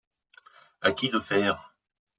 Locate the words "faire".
1.19-1.75